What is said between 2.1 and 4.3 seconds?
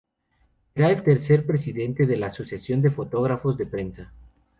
la Asociación de fotógrafos de Prensa.